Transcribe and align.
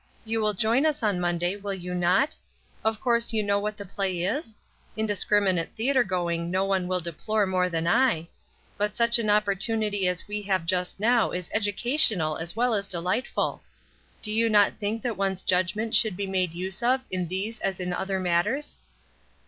You 0.25 0.41
will 0.41 0.55
join 0.55 0.87
us 0.87 1.03
on 1.03 1.19
Monday, 1.19 1.55
will 1.55 1.75
you 1.75 1.93
not? 1.93 2.35
Of 2.83 2.99
course 2.99 3.33
you 3.33 3.43
know 3.43 3.59
what 3.59 3.77
the 3.77 3.85
play 3.85 4.23
is? 4.23 4.57
Indiscriminate 4.97 5.75
theatre 5.75 6.03
going 6.03 6.49
no 6.49 6.65
one 6.65 6.87
will 6.87 6.99
deplore 6.99 7.45
more 7.45 7.69
than 7.69 7.85
I, 7.85 8.27
but 8.79 8.95
such 8.95 9.19
an 9.19 9.29
opportunity 9.29 10.07
as 10.07 10.27
we 10.27 10.41
have 10.41 10.65
just 10.65 10.99
now 10.99 11.29
is 11.29 11.51
educational 11.53 12.37
as 12.37 12.55
well 12.55 12.73
as 12.73 12.87
delightful. 12.87 13.61
Do 14.23 14.31
you 14.31 14.49
not 14.49 14.79
think 14.79 15.03
that 15.03 15.17
one's 15.17 15.43
judgment 15.43 15.93
should 15.93 16.17
be 16.17 16.25
made 16.25 16.55
use 16.55 16.81
of 16.81 17.01
in 17.11 17.27
these 17.27 17.59
as 17.59 17.79
in 17.79 17.93
other 17.93 18.19
matters?" 18.19 18.79